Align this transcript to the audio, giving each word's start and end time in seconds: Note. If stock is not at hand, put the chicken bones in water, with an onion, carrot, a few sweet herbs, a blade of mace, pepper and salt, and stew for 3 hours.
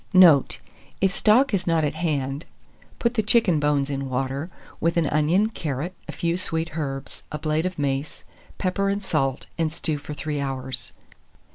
Note. 0.13 0.57
If 0.99 1.11
stock 1.11 1.53
is 1.53 1.67
not 1.67 1.83
at 1.85 1.93
hand, 1.93 2.45
put 2.97 3.13
the 3.13 3.21
chicken 3.21 3.59
bones 3.59 3.87
in 3.87 4.09
water, 4.09 4.49
with 4.79 4.97
an 4.97 5.05
onion, 5.05 5.49
carrot, 5.51 5.93
a 6.07 6.11
few 6.11 6.37
sweet 6.37 6.75
herbs, 6.75 7.21
a 7.31 7.37
blade 7.37 7.67
of 7.67 7.77
mace, 7.77 8.23
pepper 8.57 8.89
and 8.89 9.03
salt, 9.03 9.45
and 9.59 9.71
stew 9.71 9.99
for 9.99 10.15
3 10.15 10.39
hours. 10.39 10.91